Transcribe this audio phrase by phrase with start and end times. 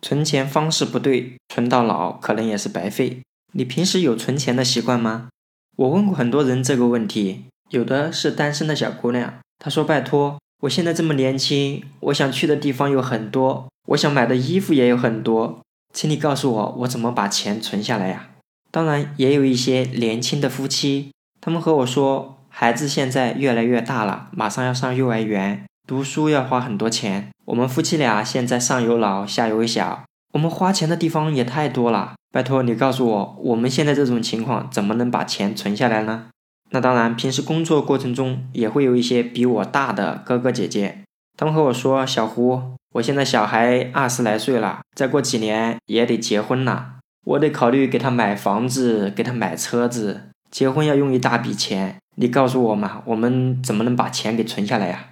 [0.00, 3.20] 存钱方式不对，存到老可能也是白费。
[3.52, 5.28] 你平时有存钱的习惯吗？
[5.76, 15.60] 我问过很多人这个问题，有的是单身的小姑娘，她说：“拜托，我现在这么年轻，我想去的地方有很多，我想买的衣服也有很多，
[15.94, 18.30] 请你告诉我，我怎么把钱存下来呀？”
[18.70, 21.10] 当然，也有一些年轻的夫妻，
[21.40, 25.64] 他们和我说，孩子现在越来越大了，马上要上幼儿园。
[25.88, 30.04] 读书要花很多钱，我们夫妻俩现在上有老下有小，
[30.34, 32.12] 我们花钱的地方也太多了。
[32.30, 36.26] 拜托你告诉我，我们现在这种情况怎么能把钱存下来呢？
[36.72, 40.98] 那当然，平时工作过程中也会有一些比我大的哥哥姐姐，
[41.38, 42.60] 他们和我说：“小胡，
[42.96, 55.06] 我现在小孩二十来岁了，再过几年也得结婚了，我得考虑给他买房子，给他买车子，结婚要用一大笔钱，你告诉我嘛，我们怎么能把钱给存下来呀？”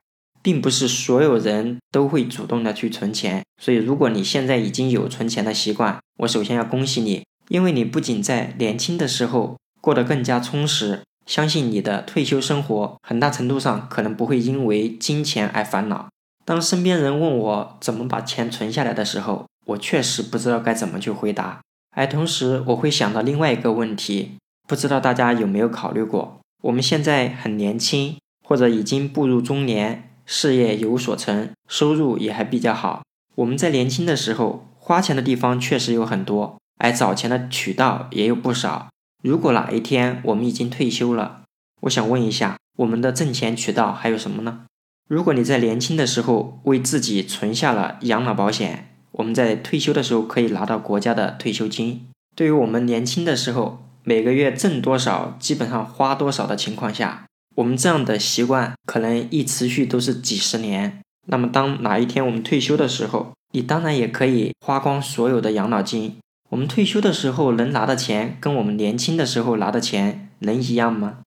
[0.47, 16.07] 并不是所有人都会主动的去存钱，所以如果你现在已经有存钱的习惯，我首先要恭喜你，因为你不仅在年轻的时候过得更加充实，相信你的退休生活很大程度上可能不会因为金钱而烦恼。
[16.45, 21.61] 当身边人问我怎么把钱存下来的时候，我确实不知道该怎么去回答，
[21.97, 24.37] 而同时我会想到另外一个问题，
[24.69, 30.05] 不知道大家有没有考虑过，我们现在很年轻，或者已经步入中年。
[30.27, 33.03] 事业有所成，收入也还比较好。
[33.37, 38.89] 我们在年轻的时候花钱的地方确实有很多，而找钱的渠道也有不少。
[39.23, 41.43] 如果哪一天我们已经退休了，
[41.83, 44.67] 我想问一下，我们的挣钱渠道还有什么呢？
[45.09, 52.09] 如果你在年轻的时候为自己存下了养老保险，我们在退休的时候可以拿到国家的退休金。
[52.35, 57.26] 对于我们年轻的时候每个月挣多少，基本上花多少的情况下。
[57.57, 61.01] 我们这样的习惯可能一持续都是几十年。
[61.27, 66.19] 那么，当哪一天我们退休的时候，你当然也可以花光所有的养老金。
[66.51, 71.21] 我们退休的时候能拿的钱，跟我们年轻的时候拿的钱能一样吗？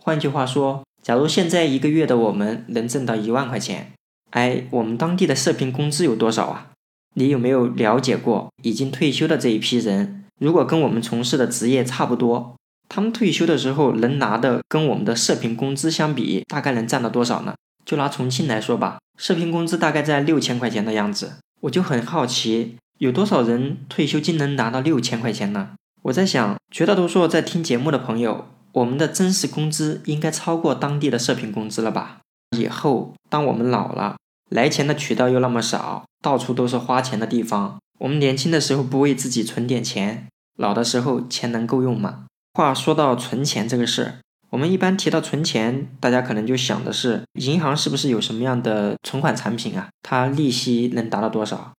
[0.00, 3.92] 换句话说，假如现在一个月的我们能挣到一万块钱，
[4.30, 6.72] 哎，我们当地的社平工资有多少啊？
[7.14, 8.48] 你有没有了解过？
[8.64, 12.56] 已经退休的这一批人，如果跟我们从事的职业差不多？
[12.88, 17.54] 他们退休的时候能拿的跟我们的社平工资相比，大概能占到多少呢？
[17.84, 21.34] 就拿重庆来说吧，社平工资大概在六千块钱的样子。
[21.62, 25.70] 我就很好奇，有多少人退休金能拿到六千块钱呢？
[26.02, 32.18] 我在想，绝大多数在听节目的朋友，我们的真实工资应该超过当地的社平工资了吧？
[32.56, 34.16] 以后当我们老了，
[34.50, 42.26] 来钱的渠道又那么少，到处都是花钱的地方，我们年轻的时候不为自己存点钱，老的时候钱能够用吗？
[42.58, 44.14] 话说到存钱这个事儿，
[44.50, 49.88] 我们一般提到存钱，大家可能就想的是银行是不是有什么样的存款产品啊？
[50.02, 51.72] 它利息能达到多少？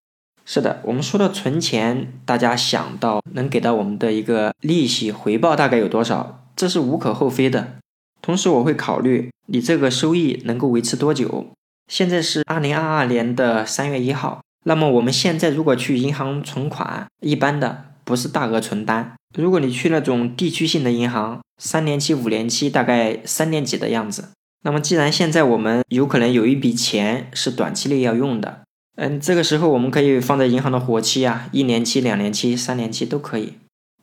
[0.46, 7.74] 是的，我们说到存钱，大家想到能给到我们的一个利息回报大概有多少，这是无可厚非的。
[8.22, 11.48] 同时，我会考虑你这个收益能够维持多久。
[11.92, 17.89] 现在是二零二二年的三月一号，那么我们现在如果去银行存款，一般的。
[18.10, 24.30] 不是大额存单，如果你去那种地区性的银行，三年期、五年期，大概三年几的样子。
[24.64, 28.62] 那么，既然现在我们有可能有一笔钱是短期内要用的，
[28.96, 33.54] 嗯，这个时候我们可以放在银行的活期啊，一年期、两年期、三年期都可以，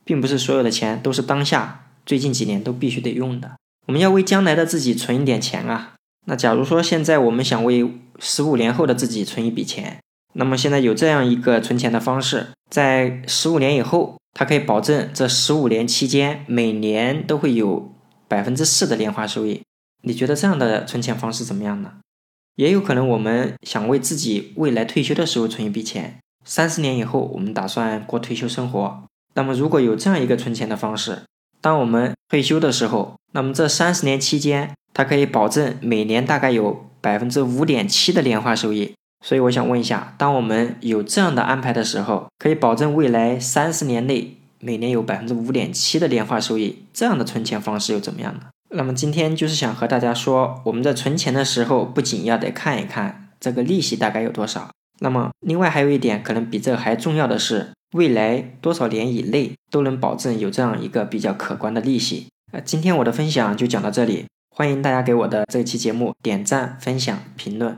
[0.05, 3.57] 并不是所有的钱都是当下最近几年都必须得用的。
[3.87, 5.95] 我们要为将来的自己存一点钱啊。
[6.27, 9.97] 那假如说现在我们想为十五年后的自己存一笔钱。
[10.33, 17.91] 那么现在有这样一个存钱的方式，在十五年以后，它可以保证这十五年期间每年都会有
[18.27, 19.61] 百分之四的年化收益。
[20.03, 21.93] 你觉得这样的存钱方式怎么样呢？
[22.55, 29.03] 也有可能我们想为自己未来退休的时候存一笔钱，三十年以后我们打算过退休生活。
[29.35, 31.23] 那么如果有这样一个存钱的方式，
[31.61, 38.93] 当我们退休的时候，那么这三十年期间，它可以保证每年大概有百分之五点七的年化收益。
[39.25, 48.41] 所以我想问一下，当我们有这样的安排的时候，可以保证未来三十年内每年有百分之五点七的年化收益，这样的存钱方式又怎么样呢？
[48.69, 54.69] 那么今天就是想和大家说，我们在存钱的时候，不仅要得看一看这个利息大概有多少，
[54.99, 62.27] 那么另外还有一点可能比这还重要的是，未来多少年以内都能保证有这样一个比较可观的利息。
[62.51, 67.77] 呃，今天我的分享就讲到这里，欢迎大家给我的这期节目点赞、分享、评论。